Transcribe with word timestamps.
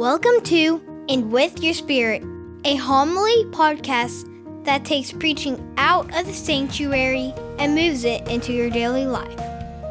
Welcome 0.00 0.40
to 0.44 1.04
And 1.10 1.30
With 1.30 1.62
Your 1.62 1.74
Spirit, 1.74 2.24
a 2.64 2.74
homily 2.76 3.44
podcast 3.50 4.24
that 4.64 4.82
takes 4.82 5.12
preaching 5.12 5.74
out 5.76 6.06
of 6.18 6.24
the 6.24 6.32
sanctuary 6.32 7.34
and 7.58 7.74
moves 7.74 8.04
it 8.04 8.26
into 8.26 8.54
your 8.54 8.70
daily 8.70 9.04
life. 9.04 9.38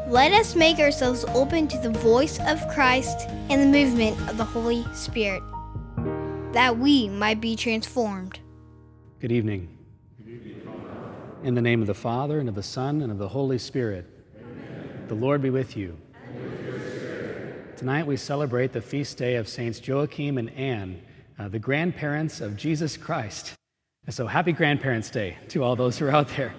Let 0.08 0.32
us 0.32 0.56
make 0.56 0.80
ourselves 0.80 1.24
open 1.28 1.68
to 1.68 1.78
the 1.78 1.90
voice 1.90 2.40
of 2.40 2.66
Christ 2.70 3.28
and 3.50 3.62
the 3.62 3.66
movement 3.66 4.18
of 4.28 4.36
the 4.36 4.42
Holy 4.44 4.84
Spirit, 4.94 5.44
that 6.54 6.76
we 6.76 7.08
might 7.08 7.40
be 7.40 7.54
transformed. 7.54 8.40
Good 9.20 9.30
evening. 9.30 9.78
In 11.44 11.54
the 11.54 11.62
name 11.62 11.82
of 11.82 11.86
the 11.86 11.94
Father, 11.94 12.40
and 12.40 12.48
of 12.48 12.56
the 12.56 12.64
Son, 12.64 13.00
and 13.02 13.12
of 13.12 13.18
the 13.18 13.28
Holy 13.28 13.58
Spirit, 13.58 14.06
Amen. 14.36 15.04
the 15.06 15.14
Lord 15.14 15.40
be 15.40 15.50
with 15.50 15.76
you. 15.76 15.96
Tonight 17.80 18.06
we 18.06 18.18
celebrate 18.18 18.74
the 18.74 18.82
feast 18.82 19.16
day 19.16 19.36
of 19.36 19.48
Saints 19.48 19.80
Joachim 19.88 20.36
and 20.36 20.50
Anne, 20.50 21.00
uh, 21.38 21.48
the 21.48 21.58
grandparents 21.58 22.42
of 22.42 22.54
Jesus 22.54 22.98
Christ. 22.98 23.54
So 24.10 24.26
happy 24.26 24.52
Grandparents' 24.52 25.08
Day 25.08 25.38
to 25.48 25.64
all 25.64 25.76
those 25.76 25.96
who 25.96 26.04
are 26.04 26.10
out 26.10 26.28
there. 26.36 26.52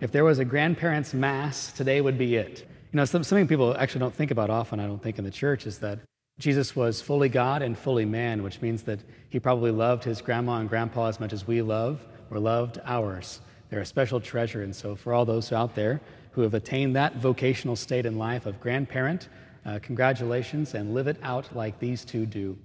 If 0.00 0.12
there 0.12 0.24
was 0.24 0.38
a 0.38 0.46
grandparents' 0.46 1.12
mass, 1.12 1.74
today 1.74 2.00
would 2.00 2.16
be 2.16 2.36
it. 2.36 2.60
You 2.90 2.96
know, 2.96 3.04
something 3.04 3.46
people 3.46 3.76
actually 3.76 3.98
don't 3.98 4.14
think 4.14 4.30
about 4.30 4.48
often, 4.48 4.80
I 4.80 4.86
don't 4.86 5.02
think, 5.02 5.18
in 5.18 5.26
the 5.26 5.30
church, 5.30 5.66
is 5.66 5.78
that 5.80 5.98
Jesus 6.38 6.74
was 6.74 7.02
fully 7.02 7.28
God 7.28 7.60
and 7.60 7.76
fully 7.76 8.06
man, 8.06 8.42
which 8.42 8.62
means 8.62 8.82
that 8.84 9.00
he 9.28 9.38
probably 9.38 9.72
loved 9.72 10.04
his 10.04 10.22
grandma 10.22 10.56
and 10.56 10.70
grandpa 10.70 11.08
as 11.08 11.20
much 11.20 11.34
as 11.34 11.46
we 11.46 11.60
love 11.60 12.00
or 12.30 12.38
loved 12.38 12.80
ours. 12.86 13.42
They're 13.68 13.80
a 13.80 13.84
special 13.84 14.22
treasure. 14.22 14.62
And 14.62 14.74
so, 14.74 14.96
for 14.96 15.12
all 15.12 15.26
those 15.26 15.52
out 15.52 15.74
there 15.74 16.00
who 16.30 16.40
have 16.40 16.54
attained 16.54 16.96
that 16.96 17.16
vocational 17.16 17.76
state 17.76 18.06
in 18.06 18.16
life 18.16 18.46
of 18.46 18.58
grandparent, 18.58 19.28
uh, 19.64 19.78
congratulations 19.82 20.74
and 20.74 20.94
live 20.94 21.06
it 21.06 21.18
out 21.22 21.54
like 21.54 21.78
these 21.78 22.04
two 22.04 22.26
do. 22.26 22.58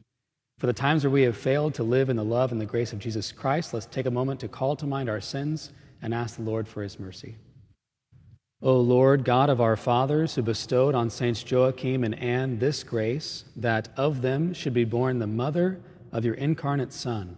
For 0.60 0.68
the 0.68 0.74
times 0.74 1.04
where 1.04 1.12
we 1.12 1.22
have 1.24 1.38
failed 1.38 1.76
to 1.76 1.84
live 1.84 2.10
in 2.10 2.16
the 2.16 2.24
love 2.24 2.52
and 2.52 2.60
the 2.60 2.66
grace 2.66 2.92
of 2.92 3.00
Jesus 3.00 3.32
Christ, 3.32 3.74
let's 3.74 3.86
take 3.86 4.08
a 4.08 4.12
moment 4.12 4.40
to 4.40 4.48
call 4.48 4.76
to 4.76 4.88
mind 4.88 5.10
our 5.10 5.22
sins 5.22 5.72
and 6.02 6.14
ask 6.14 6.36
the 6.36 6.42
Lord 6.42 6.68
for 6.68 6.82
his 6.82 7.00
mercy. 7.00 7.36
O 8.62 8.78
Lord, 8.80 9.24
God 9.24 9.52
of 9.52 9.62
our 9.62 9.76
fathers, 9.76 10.34
who 10.34 10.42
bestowed 10.42 10.96
on 10.96 11.12
Saints 11.12 11.50
Joachim 11.50 12.04
and 12.04 12.18
Anne 12.18 12.58
this 12.58 12.84
grace, 12.84 13.44
that 13.56 13.90
of 13.96 14.24
them 14.24 14.52
should 14.52 14.74
be 14.74 14.86
born 14.86 15.20
the 15.20 15.28
mother 15.28 15.80
of 16.12 16.26
your 16.26 16.34
incarnate 16.34 16.92
Son, 16.92 17.38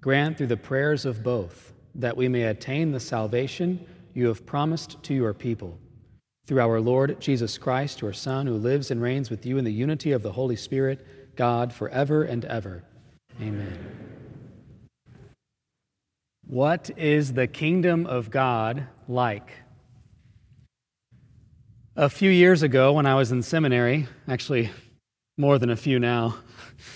grant 0.00 0.38
through 0.38 0.46
the 0.46 0.56
prayers 0.56 1.04
of 1.04 1.22
both 1.22 1.74
that 1.96 2.16
we 2.16 2.28
may 2.28 2.44
attain 2.44 2.92
the 2.92 3.00
salvation 3.00 3.84
you 4.14 4.28
have 4.28 4.46
promised 4.46 5.02
to 5.02 5.14
your 5.14 5.34
people. 5.34 5.78
Through 6.46 6.60
our 6.60 6.80
Lord 6.80 7.20
Jesus 7.20 7.58
Christ, 7.58 8.02
your 8.02 8.12
Son, 8.12 8.46
who 8.46 8.54
lives 8.54 8.90
and 8.90 9.02
reigns 9.02 9.30
with 9.30 9.44
you 9.44 9.58
in 9.58 9.64
the 9.64 9.72
unity 9.72 10.12
of 10.12 10.22
the 10.22 10.32
Holy 10.32 10.54
Spirit, 10.54 11.04
God, 11.34 11.72
forever 11.72 12.22
and 12.22 12.44
ever. 12.44 12.84
Amen. 13.42 14.06
What 16.46 16.90
is 16.96 17.32
the 17.32 17.48
kingdom 17.48 18.06
of 18.06 18.30
God 18.30 18.86
like? 19.08 19.50
A 21.96 22.08
few 22.08 22.30
years 22.30 22.62
ago, 22.62 22.92
when 22.92 23.06
I 23.06 23.16
was 23.16 23.32
in 23.32 23.42
seminary, 23.42 24.06
actually 24.28 24.70
more 25.36 25.58
than 25.58 25.70
a 25.70 25.76
few 25.76 25.98
now, 25.98 26.36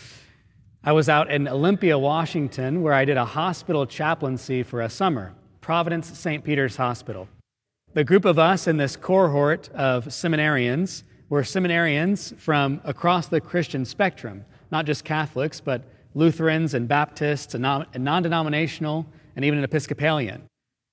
I 0.84 0.92
was 0.92 1.08
out 1.08 1.30
in 1.30 1.48
Olympia, 1.48 1.98
Washington, 1.98 2.82
where 2.82 2.94
I 2.94 3.04
did 3.04 3.16
a 3.16 3.24
hospital 3.24 3.84
chaplaincy 3.84 4.62
for 4.62 4.80
a 4.80 4.88
summer, 4.88 5.34
Providence 5.60 6.16
St. 6.16 6.44
Peter's 6.44 6.76
Hospital. 6.76 7.28
The 7.92 8.04
group 8.04 8.24
of 8.24 8.38
us 8.38 8.68
in 8.68 8.76
this 8.76 8.94
cohort 8.94 9.68
of 9.70 10.04
seminarians 10.06 11.02
were 11.28 11.42
seminarians 11.42 12.38
from 12.38 12.80
across 12.84 13.26
the 13.26 13.40
Christian 13.40 13.84
spectrum, 13.84 14.44
not 14.70 14.86
just 14.86 15.04
Catholics, 15.04 15.60
but 15.60 15.82
Lutherans 16.14 16.74
and 16.74 16.86
Baptists 16.86 17.52
and 17.52 17.62
non 17.62 18.22
denominational 18.22 19.06
and 19.34 19.44
even 19.44 19.58
an 19.58 19.64
Episcopalian. 19.64 20.42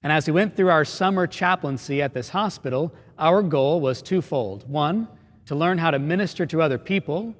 And 0.01 0.11
as 0.11 0.25
we 0.25 0.33
went 0.33 0.55
through 0.55 0.69
our 0.71 0.83
summer 0.83 1.27
chaplaincy 1.27 2.01
at 2.01 2.15
this 2.15 2.29
hospital, 2.29 2.91
our 3.19 3.43
goal 3.43 3.79
was 3.79 4.01
twofold 4.01 4.67
one, 4.67 5.07
to 5.45 5.53
learn 5.53 5.77
how 5.77 5.91
to 5.91 5.99
minister 5.99 6.47
to 6.47 6.63
other 6.63 6.79
people, 6.79 7.35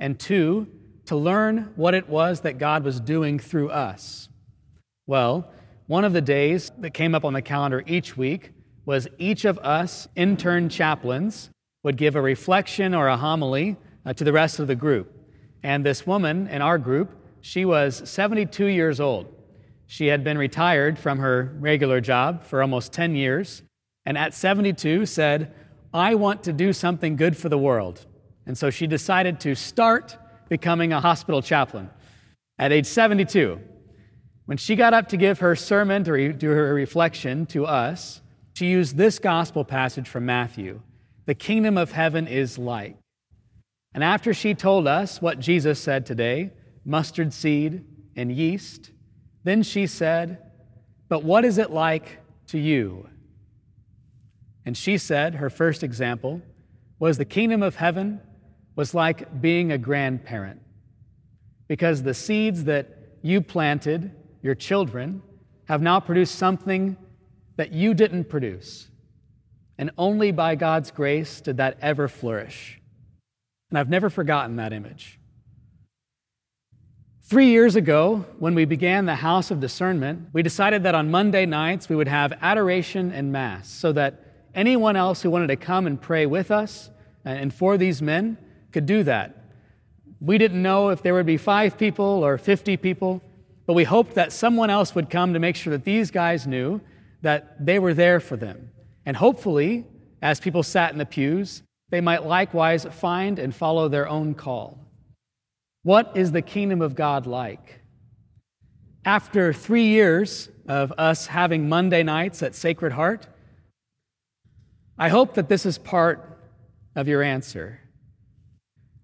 and 0.00 0.18
two, 0.18 0.66
to 1.04 1.16
learn 1.16 1.70
what 1.76 1.92
it 1.92 2.08
was 2.08 2.40
that 2.40 2.56
God 2.56 2.82
was 2.82 2.98
doing 2.98 3.38
through 3.38 3.68
us? 3.68 4.30
Well, 5.06 5.50
one 5.86 6.04
of 6.04 6.14
the 6.14 6.22
days 6.22 6.72
that 6.78 6.94
came 6.94 7.14
up 7.14 7.26
on 7.26 7.34
the 7.34 7.42
calendar 7.42 7.84
each 7.86 8.16
week 8.16 8.52
was 8.84 9.08
each 9.18 9.44
of 9.44 9.58
us 9.58 10.08
intern 10.16 10.68
chaplains 10.68 11.50
would 11.82 11.96
give 11.96 12.16
a 12.16 12.22
reflection 12.22 12.94
or 12.94 13.08
a 13.08 13.16
homily 13.16 13.76
uh, 14.04 14.12
to 14.12 14.24
the 14.24 14.32
rest 14.32 14.58
of 14.58 14.66
the 14.66 14.74
group. 14.74 15.12
And 15.62 15.84
this 15.84 16.06
woman 16.06 16.48
in 16.48 16.62
our 16.62 16.78
group, 16.78 17.10
she 17.40 17.64
was 17.64 18.08
72 18.08 18.66
years 18.66 19.00
old. 19.00 19.26
She 19.86 20.06
had 20.06 20.24
been 20.24 20.38
retired 20.38 20.98
from 20.98 21.18
her 21.18 21.54
regular 21.60 22.00
job 22.00 22.42
for 22.44 22.62
almost 22.62 22.92
10 22.92 23.14
years, 23.14 23.62
and 24.06 24.16
at 24.16 24.34
72 24.34 25.06
said, 25.06 25.54
I 25.92 26.14
want 26.14 26.42
to 26.44 26.52
do 26.52 26.72
something 26.72 27.16
good 27.16 27.36
for 27.36 27.48
the 27.48 27.58
world. 27.58 28.06
And 28.46 28.56
so 28.56 28.70
she 28.70 28.86
decided 28.86 29.38
to 29.40 29.54
start 29.54 30.16
becoming 30.48 30.92
a 30.92 31.00
hospital 31.00 31.42
chaplain 31.42 31.90
at 32.58 32.72
age 32.72 32.86
72. 32.86 33.60
When 34.46 34.56
she 34.56 34.74
got 34.74 34.94
up 34.94 35.08
to 35.08 35.16
give 35.16 35.40
her 35.40 35.54
sermon, 35.54 36.04
to 36.04 36.32
do 36.32 36.50
her 36.50 36.74
reflection 36.74 37.46
to 37.46 37.66
us, 37.66 38.21
she 38.54 38.66
used 38.66 38.96
this 38.96 39.18
gospel 39.18 39.64
passage 39.64 40.08
from 40.08 40.26
Matthew 40.26 40.80
The 41.26 41.34
kingdom 41.34 41.78
of 41.78 41.92
heaven 41.92 42.26
is 42.26 42.58
like. 42.58 42.96
And 43.94 44.02
after 44.02 44.32
she 44.34 44.54
told 44.54 44.86
us 44.86 45.20
what 45.22 45.38
Jesus 45.38 45.78
said 45.78 46.06
today 46.06 46.50
mustard 46.84 47.32
seed 47.32 47.84
and 48.16 48.32
yeast, 48.32 48.90
then 49.44 49.62
she 49.62 49.86
said, 49.86 50.38
But 51.08 51.22
what 51.22 51.44
is 51.44 51.58
it 51.58 51.70
like 51.70 52.18
to 52.48 52.58
you? 52.58 53.08
And 54.64 54.76
she 54.76 54.98
said, 54.98 55.36
her 55.36 55.50
first 55.50 55.82
example 55.82 56.40
was 56.98 57.18
the 57.18 57.24
kingdom 57.24 57.62
of 57.62 57.76
heaven 57.76 58.20
was 58.76 58.94
like 58.94 59.40
being 59.40 59.72
a 59.72 59.78
grandparent 59.78 60.60
because 61.68 62.02
the 62.02 62.14
seeds 62.14 62.64
that 62.64 62.88
you 63.22 63.40
planted, 63.40 64.12
your 64.40 64.54
children, 64.54 65.22
have 65.66 65.82
now 65.82 65.98
produced 66.00 66.36
something 66.36 66.96
that 67.56 67.72
you 67.72 67.94
didn't 67.94 68.24
produce. 68.24 68.88
And 69.78 69.90
only 69.98 70.32
by 70.32 70.54
God's 70.54 70.90
grace 70.90 71.40
did 71.40 71.56
that 71.56 71.78
ever 71.80 72.08
flourish. 72.08 72.80
And 73.70 73.78
I've 73.78 73.88
never 73.88 74.10
forgotten 74.10 74.56
that 74.56 74.72
image. 74.72 75.18
Three 77.24 77.48
years 77.48 77.76
ago, 77.76 78.26
when 78.38 78.54
we 78.54 78.66
began 78.66 79.06
the 79.06 79.14
House 79.14 79.50
of 79.50 79.60
Discernment, 79.60 80.28
we 80.32 80.42
decided 80.42 80.82
that 80.82 80.94
on 80.94 81.10
Monday 81.10 81.46
nights 81.46 81.88
we 81.88 81.96
would 81.96 82.08
have 82.08 82.34
adoration 82.42 83.10
and 83.12 83.32
Mass 83.32 83.68
so 83.68 83.92
that 83.92 84.20
anyone 84.54 84.96
else 84.96 85.22
who 85.22 85.30
wanted 85.30 85.46
to 85.46 85.56
come 85.56 85.86
and 85.86 86.00
pray 86.00 86.26
with 86.26 86.50
us 86.50 86.90
uh, 87.24 87.30
and 87.30 87.54
for 87.54 87.78
these 87.78 88.02
men 88.02 88.36
could 88.72 88.86
do 88.86 89.02
that. 89.04 89.36
We 90.20 90.36
didn't 90.38 90.62
know 90.62 90.90
if 90.90 91.02
there 91.02 91.14
would 91.14 91.26
be 91.26 91.36
five 91.36 91.78
people 91.78 92.04
or 92.04 92.38
50 92.38 92.76
people, 92.76 93.22
but 93.66 93.72
we 93.74 93.84
hoped 93.84 94.14
that 94.16 94.32
someone 94.32 94.70
else 94.70 94.94
would 94.94 95.08
come 95.08 95.32
to 95.32 95.38
make 95.38 95.56
sure 95.56 95.70
that 95.70 95.84
these 95.84 96.10
guys 96.10 96.46
knew 96.46 96.80
that 97.22 97.64
they 97.64 97.78
were 97.78 97.94
there 97.94 98.20
for 98.20 98.36
them. 98.36 98.70
And 99.06 99.16
hopefully, 99.16 99.86
as 100.20 100.40
people 100.40 100.62
sat 100.62 100.92
in 100.92 100.98
the 100.98 101.06
pews, 101.06 101.62
they 101.90 102.00
might 102.00 102.24
likewise 102.24 102.84
find 102.84 103.38
and 103.38 103.54
follow 103.54 103.88
their 103.88 104.08
own 104.08 104.34
call. 104.34 104.78
What 105.82 106.12
is 106.14 106.32
the 106.32 106.42
kingdom 106.42 106.80
of 106.80 106.94
God 106.94 107.26
like? 107.26 107.80
After 109.04 109.52
three 109.52 109.86
years 109.86 110.48
of 110.68 110.92
us 110.96 111.26
having 111.26 111.68
Monday 111.68 112.02
nights 112.02 112.42
at 112.42 112.54
Sacred 112.54 112.92
Heart, 112.92 113.26
I 114.96 115.08
hope 115.08 115.34
that 115.34 115.48
this 115.48 115.66
is 115.66 115.78
part 115.78 116.38
of 116.94 117.08
your 117.08 117.22
answer. 117.22 117.80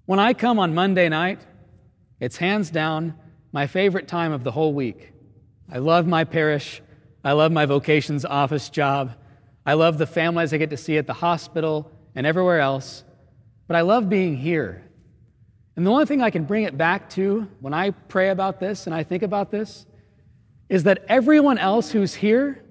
When 0.07 0.21
I 0.21 0.35
come 0.35 0.59
on 0.59 0.75
Monday 0.75 1.09
night, 1.09 1.41
it's 2.21 2.37
hands 2.37 2.71
down 2.71 3.15
my 3.53 3.67
favorite 3.67 4.07
time 4.07 4.33
of 4.33 4.45
the 4.45 4.53
whole 4.53 4.73
week. 4.73 5.13
I 5.71 5.79
love 5.79 6.07
my 6.07 6.25
parish. 6.25 6.81
I 7.25 7.33
love 7.33 7.53
my 7.53 7.67
vocations 7.67 8.25
office 8.25 8.69
job. 8.71 9.13
I 9.67 9.75
love 9.75 9.99
the 9.99 10.07
families 10.07 10.53
I 10.53 10.59
get 10.59 10.71
to 10.71 10.77
see 10.77 10.97
at 10.99 11.07
the 11.07 11.13
hospital 11.13 11.91
and 12.15 12.27
everywhere 12.27 12.61
else. 12.61 13.05
But 13.67 13.77
I 13.77 13.83
love 13.83 14.09
being 14.09 14.37
here. 14.37 14.85
And 15.77 15.87
the 15.87 15.91
only 15.91 16.07
thing 16.07 16.23
I 16.23 16.31
can 16.31 16.45
bring 16.45 16.65
it 16.65 16.77
back 16.77 17.11
to 17.11 17.49
when 17.61 17.75
I 17.75 17.91
pray 17.91 18.31
about 18.31 18.61
this 18.61 18.87
and 18.87 18.95
I 18.95 19.03
think 19.03 19.23
about 19.23 19.51
this 19.51 19.87
is 20.69 20.85
that 20.85 21.05
everyone 21.09 21.59
else 21.59 21.91
who's 21.91 22.15
here 22.15 22.65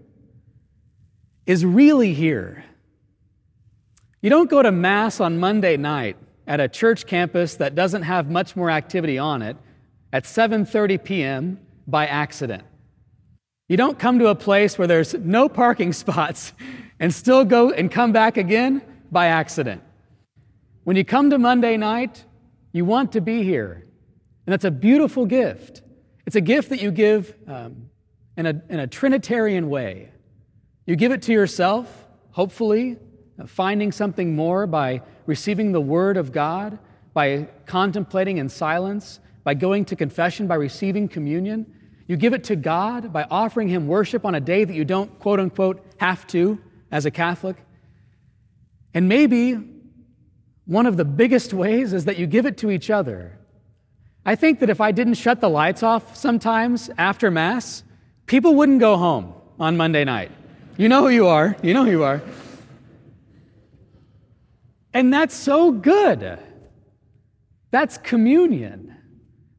is 1.46 1.66
really 1.66 2.14
here. 2.14 2.66
You 4.22 4.30
don't 4.30 4.50
go 4.50 4.62
to 4.62 4.72
Mass 4.72 5.20
on 5.20 5.38
Monday 5.38 5.78
night 5.78 6.18
at 6.46 6.60
a 6.60 6.68
church 6.68 7.06
campus 7.06 7.56
that 7.56 7.76
doesn't 7.76 8.04
have 8.04 8.30
much 8.30 8.56
more 8.56 8.70
activity 8.70 9.18
on 9.18 9.42
it 9.42 9.58
at 10.12 10.24
7:30 10.24 11.04
p.m. 11.04 11.60
by 11.86 12.08
accident. 12.08 12.64
You 13.68 13.76
don't 13.76 14.00
come 14.00 14.20
to 14.20 14.28
a 14.28 14.36
place 14.36 14.78
where 14.78 14.88
there's 14.88 15.14
no 15.14 15.50
parking 15.50 15.94
spots 16.04 16.54
and 17.00 17.14
still 17.14 17.46
go 17.46 17.72
and 17.72 17.92
come 17.92 18.12
back 18.12 18.38
again 18.38 18.82
by 19.12 19.28
accident. 19.28 19.82
When 20.84 20.96
you 20.96 21.04
come 21.04 21.30
to 21.32 21.38
Monday 21.38 21.78
night, 21.78 22.24
you 22.72 22.86
want 22.86 23.12
to 23.14 23.22
be 23.22 23.44
here. 23.44 23.86
And 24.46 24.54
that's 24.54 24.66
a 24.66 24.72
beautiful 24.72 25.26
gift. 25.26 25.82
It's 26.26 26.36
a 26.36 26.42
gift 26.42 26.70
that 26.70 26.82
you 26.82 26.92
give 26.92 27.34
um, 27.48 27.90
in, 28.38 28.46
a, 28.46 28.62
in 28.70 28.80
a 28.80 28.88
Trinitarian 28.88 29.70
way. 29.70 30.12
You 30.86 30.96
give 30.96 31.12
it 31.12 31.22
to 31.24 31.34
yourself, 31.34 32.08
hopefully, 32.32 32.98
uh, 33.40 33.48
finding 33.48 33.92
something 33.92 34.36
more 34.36 34.66
by 34.66 35.02
receiving 35.26 35.74
the 35.74 35.82
Word 35.82 36.16
of 36.16 36.32
God, 36.32 36.80
by 37.14 37.50
contemplating 37.66 38.38
in 38.38 38.48
silence, 38.48 39.20
by 39.44 39.54
going 39.54 39.84
to 39.86 39.96
confession, 39.96 40.48
by 40.48 40.56
receiving 40.56 41.10
communion. 41.10 41.66
You 42.08 42.16
give 42.16 42.34
it 42.34 42.46
to 42.46 42.56
God 42.56 43.12
by 43.12 43.26
offering 43.30 43.68
Him 43.68 43.88
worship 43.88 44.26
on 44.26 44.34
a 44.34 44.40
day 44.40 44.64
that 44.64 44.74
you 44.74 44.86
don't, 44.86 45.20
quote 45.20 45.40
unquote, 45.40 45.86
have 45.98 46.26
to 46.28 46.60
as 46.90 47.06
a 47.06 47.12
Catholic. 47.12 47.58
And 48.94 49.10
maybe 49.10 49.60
one 50.66 50.86
of 50.86 50.98
the 50.98 51.06
biggest 51.06 51.54
ways 51.64 51.94
is 51.94 52.06
that 52.06 52.18
you 52.18 52.26
give 52.26 52.46
it 52.46 52.58
to 52.60 52.72
each 52.72 52.90
other. 52.90 53.38
I 54.26 54.36
think 54.36 54.60
that 54.60 54.70
if 54.70 54.82
I 54.82 54.92
didn't 54.92 55.14
shut 55.14 55.40
the 55.40 55.50
lights 55.50 55.84
off 55.84 56.16
sometimes 56.16 56.90
after 56.98 57.32
Mass, 57.32 57.84
people 58.26 58.56
wouldn't 58.56 58.80
go 58.80 58.98
home 58.98 59.34
on 59.60 59.78
Monday 59.78 60.04
night. 60.04 60.32
You 60.78 60.90
know 60.90 61.04
who 61.04 61.10
you 61.10 61.28
are. 61.28 61.56
You 61.64 61.74
know 61.74 61.86
who 61.86 61.92
you 61.92 62.04
are. 62.04 62.22
And 64.94 65.14
that's 65.14 65.36
so 65.36 65.72
good. 65.72 66.40
That's 67.72 67.98
communion. 67.98 68.97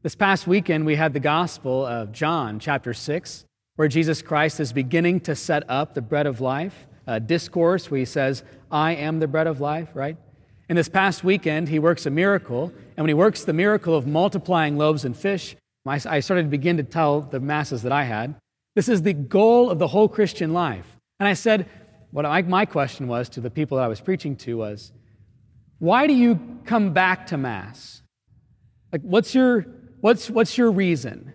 This 0.01 0.15
past 0.15 0.47
weekend, 0.47 0.85
we 0.85 0.95
had 0.95 1.11
the 1.11 1.19
Gospel 1.19 1.85
of 1.85 2.13
John, 2.13 2.57
chapter 2.57 2.93
6, 2.93 3.43
where 3.75 3.89
Jesus 3.89 4.21
Christ 4.21 4.61
is 4.61 4.71
beginning 4.71 5.19
to 5.21 5.35
set 5.35 5.69
up 5.69 5.93
the 5.93 6.01
bread 6.01 6.25
of 6.25 6.39
life, 6.39 6.87
a 7.05 7.19
discourse 7.19 7.91
where 7.91 7.99
he 7.99 8.05
says, 8.05 8.45
I 8.71 8.95
am 8.95 9.19
the 9.19 9.27
bread 9.27 9.45
of 9.45 9.59
life, 9.59 9.89
right? 9.93 10.15
And 10.69 10.77
this 10.77 10.87
past 10.87 11.25
weekend, 11.25 11.67
he 11.67 11.79
works 11.79 12.05
a 12.05 12.09
miracle. 12.09 12.71
And 12.95 13.03
when 13.03 13.09
he 13.09 13.13
works 13.13 13.43
the 13.43 13.51
miracle 13.51 13.93
of 13.93 14.07
multiplying 14.07 14.77
loaves 14.77 15.03
and 15.03 15.17
fish, 15.17 15.57
I 15.85 16.21
started 16.21 16.43
to 16.43 16.49
begin 16.49 16.77
to 16.77 16.83
tell 16.83 17.19
the 17.19 17.41
masses 17.41 17.81
that 17.81 17.91
I 17.91 18.05
had, 18.05 18.35
this 18.75 18.87
is 18.87 19.01
the 19.01 19.11
goal 19.11 19.69
of 19.69 19.79
the 19.79 19.87
whole 19.87 20.07
Christian 20.07 20.53
life. 20.53 20.95
And 21.19 21.27
I 21.27 21.33
said, 21.33 21.67
what 22.11 22.25
I, 22.25 22.41
my 22.43 22.65
question 22.65 23.09
was 23.09 23.27
to 23.29 23.41
the 23.41 23.49
people 23.49 23.75
that 23.77 23.83
I 23.83 23.89
was 23.89 23.99
preaching 23.99 24.37
to 24.37 24.59
was, 24.59 24.93
why 25.79 26.07
do 26.07 26.13
you 26.13 26.61
come 26.63 26.93
back 26.93 27.27
to 27.27 27.37
Mass? 27.37 28.01
Like, 28.93 29.01
what's 29.01 29.35
your, 29.35 29.65
what's, 30.01 30.29
what's 30.29 30.57
your 30.57 30.71
reason? 30.71 31.33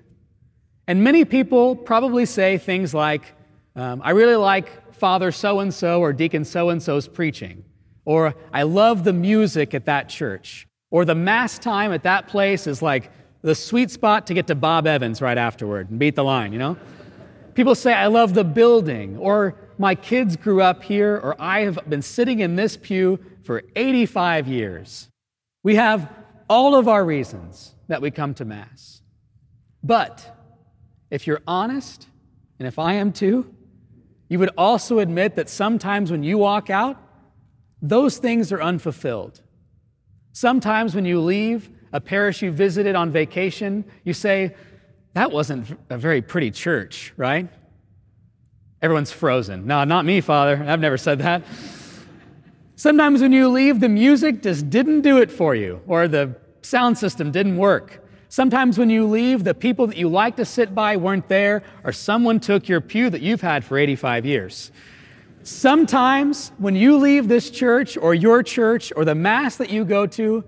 And 0.87 1.03
many 1.03 1.25
people 1.25 1.77
probably 1.77 2.27
say 2.27 2.59
things 2.59 2.93
like, 2.93 3.35
um, 3.77 4.03
I 4.05 4.11
really 4.11 4.37
like 4.37 4.95
Father 4.95 5.33
so 5.33 5.61
and 5.61 5.73
so 5.73 6.01
or 6.01 6.13
Deacon 6.13 6.45
so 6.45 6.71
and 6.71 6.83
so's 6.83 7.09
preaching. 7.09 7.65
Or 8.05 8.35
I 8.53 8.65
love 8.65 9.05
the 9.05 9.13
music 9.13 9.75
at 9.75 9.87
that 9.87 10.09
church. 10.09 10.69
Or 10.91 11.05
the 11.05 11.15
mass 11.15 11.59
time 11.59 11.93
at 11.93 12.03
that 12.03 12.29
place 12.29 12.67
is 12.67 12.83
like 12.83 13.11
the 13.43 13.55
sweet 13.55 13.91
spot 13.91 14.27
to 14.29 14.35
get 14.35 14.47
to 14.47 14.55
Bob 14.55 14.87
Evans 14.87 15.21
right 15.21 15.39
afterward 15.39 15.91
and 15.91 15.99
beat 15.99 16.15
the 16.15 16.25
line, 16.25 16.53
you 16.53 16.59
know? 16.59 16.77
People 17.55 17.75
say, 17.75 17.93
I 17.93 18.09
love 18.09 18.35
the 18.35 18.43
building, 18.43 19.17
or 19.17 19.55
my 19.79 19.95
kids 19.95 20.37
grew 20.37 20.61
up 20.61 20.83
here, 20.83 21.21
or 21.23 21.37
I 21.41 21.61
have 21.61 21.79
been 21.89 22.03
sitting 22.03 22.41
in 22.41 22.57
this 22.57 22.77
pew 22.77 23.19
for 23.45 23.63
85 23.77 24.49
years. 24.49 25.09
We 25.63 25.77
have 25.77 26.11
all 26.49 26.75
of 26.75 26.89
our 26.89 27.05
reasons 27.05 27.74
that 27.89 28.01
we 28.03 28.11
come 28.11 28.35
to 28.35 28.45
Mass. 28.45 29.03
But 29.83 30.35
if 31.11 31.27
you're 31.27 31.43
honest, 31.47 32.09
and 32.59 32.67
if 32.67 32.79
I 32.79 32.95
am 32.95 33.13
too, 33.13 33.55
you 34.29 34.39
would 34.39 34.51
also 34.57 34.99
admit 34.99 35.37
that 35.37 35.49
sometimes 35.49 36.11
when 36.11 36.23
you 36.23 36.39
walk 36.39 36.71
out, 36.71 37.01
those 37.83 38.17
things 38.19 38.51
are 38.51 38.63
unfulfilled. 38.63 39.41
Sometimes 40.33 40.95
when 40.95 41.05
you 41.05 41.21
leave 41.21 41.71
a 41.93 42.01
parish 42.01 42.43
you 42.43 42.51
visited 42.51 42.97
on 42.97 43.11
vacation, 43.11 43.85
you 44.05 44.13
say, 44.13 44.55
That 45.13 45.31
wasn't 45.31 45.79
a 45.91 45.99
very 45.99 46.23
pretty 46.23 46.51
church, 46.51 47.13
right? 47.17 47.49
Everyone's 48.83 49.13
frozen. 49.13 49.67
No, 49.67 49.85
not 49.85 50.05
me, 50.05 50.21
Father. 50.21 50.63
I've 50.67 50.81
never 50.81 50.97
said 50.97 51.21
that. 51.21 51.45
Sometimes 52.77 53.23
when 53.23 53.33
you 53.33 53.49
leave, 53.49 53.79
the 53.81 53.89
music 53.89 54.43
just 54.43 54.69
didn't 54.69 55.03
do 55.03 55.19
it 55.19 55.31
for 55.31 55.55
you, 55.55 55.81
or 55.87 56.09
the 56.09 56.35
sound 56.65 56.99
system 56.99 57.31
didn't 57.31 57.57
work. 57.57 58.01
Sometimes 58.29 58.79
when 58.79 58.91
you 58.91 59.07
leave, 59.07 59.45
the 59.45 59.55
people 59.55 59.87
that 59.87 59.97
you 59.97 60.09
like 60.09 60.37
to 60.37 60.45
sit 60.45 60.75
by 60.75 60.97
weren't 60.97 61.29
there, 61.29 61.63
or 61.85 61.93
someone 61.93 62.41
took 62.41 62.69
your 62.69 62.81
pew 62.81 63.09
that 63.11 63.21
you've 63.21 63.43
had 63.43 63.65
for 63.65 63.79
85 63.79 64.27
years. 64.27 64.73
Sometimes 65.45 66.51
when 66.59 66.75
you 66.75 66.97
leave 66.97 67.29
this 67.29 67.51
church 67.51 67.97
or 67.97 68.15
your 68.15 68.43
church 68.43 68.93
or 68.97 69.05
the 69.05 69.15
Mass 69.15 69.57
that 69.57 69.71
you 69.71 69.85
go 69.85 70.07
to, 70.07 70.43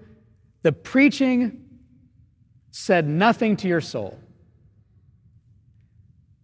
the 0.62 0.72
preaching 0.72 1.64
said 2.72 3.06
nothing 3.06 3.56
to 3.58 3.68
your 3.68 3.80
soul. 3.80 4.18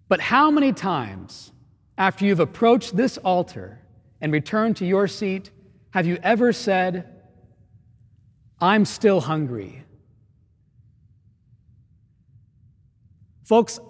But 0.09 0.21
how 0.21 0.51
many 0.51 0.73
times 0.73 1.51
after 1.99 2.25
you've 2.25 2.41
approached 2.41 2.97
this 2.97 3.17
altar 3.19 3.81
and 4.21 4.33
returned 4.33 4.77
to 4.77 4.87
your 4.87 5.09
seat 5.09 5.51
have 5.93 6.07
you 6.07 6.19
ever 6.23 6.53
said, 6.53 7.12
I'm 8.63 8.85
still 8.85 9.21
hungry? 9.21 9.85
Folks, 13.43 13.81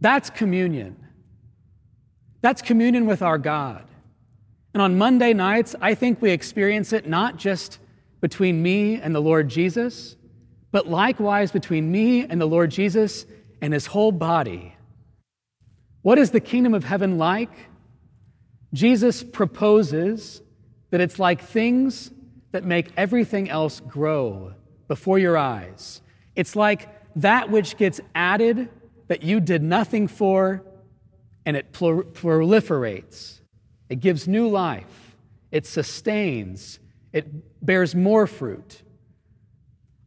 that's 0.00 0.28
communion. 0.28 0.96
That's 2.42 2.60
communion 2.60 3.06
with 3.06 3.22
our 3.22 3.38
God. 3.38 3.84
And 4.74 4.82
on 4.82 4.98
Monday 4.98 5.32
nights, 5.32 5.74
I 5.80 5.94
think 5.94 6.20
we 6.20 6.30
experience 6.30 6.92
it 6.92 7.08
not 7.08 7.38
just 7.38 7.78
between 8.20 8.62
me 8.62 9.00
and 9.00 9.14
the 9.14 9.20
Lord 9.20 9.48
Jesus, 9.48 10.16
but 10.70 10.86
likewise 10.86 11.50
between 11.50 11.90
me 11.90 12.26
and 12.26 12.38
the 12.38 12.46
Lord 12.46 12.70
Jesus 12.70 13.24
and 13.62 13.72
his 13.72 13.86
whole 13.86 14.12
body. 14.12 14.76
What 16.02 16.18
is 16.18 16.30
the 16.30 16.40
kingdom 16.40 16.74
of 16.74 16.84
heaven 16.84 17.16
like? 17.16 17.50
Jesus 18.74 19.22
proposes 19.22 20.42
that 20.90 21.00
it's 21.00 21.18
like 21.18 21.42
things 21.42 22.10
that 22.52 22.64
make 22.64 22.90
everything 22.96 23.50
else 23.50 23.80
grow 23.80 24.54
before 24.86 25.18
your 25.18 25.36
eyes. 25.36 26.00
It's 26.34 26.56
like 26.56 26.88
that 27.16 27.50
which 27.50 27.76
gets 27.76 28.00
added 28.14 28.68
that 29.08 29.22
you 29.22 29.40
did 29.40 29.62
nothing 29.62 30.08
for 30.08 30.64
and 31.44 31.56
it 31.56 31.72
proliferates. 31.72 33.40
It 33.88 34.00
gives 34.00 34.28
new 34.28 34.48
life. 34.48 35.16
It 35.50 35.66
sustains. 35.66 36.78
It 37.12 37.64
bears 37.64 37.94
more 37.94 38.26
fruit. 38.26 38.82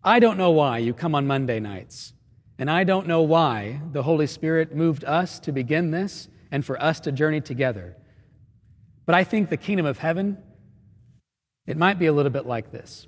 I 0.04 0.20
don't 0.20 0.38
know 0.38 0.52
why 0.52 0.80
you 0.80 0.94
come 0.94 1.14
on 1.14 1.28
Monday 1.28 1.60
nights, 1.60 2.14
and 2.58 2.72
I 2.72 2.84
don't 2.84 3.08
know 3.08 3.22
why 3.22 3.82
the 3.92 4.04
Holy 4.04 4.28
Spirit 4.28 4.76
moved 4.76 5.04
us 5.04 5.40
to 5.42 5.52
begin 5.52 5.92
this 5.92 6.28
and 6.52 6.66
for 6.66 6.82
us 6.82 7.00
to 7.02 7.12
journey 7.12 7.42
together. 7.42 7.96
But 9.06 9.16
I 9.16 9.24
think 9.24 9.50
the 9.50 9.58
kingdom 9.58 9.86
of 9.86 10.00
heaven, 10.00 10.38
it 11.72 11.78
might 11.78 11.98
be 11.98 12.08
a 12.08 12.12
little 12.12 12.32
bit 12.32 12.46
like 12.46 12.70
this. 12.74 13.08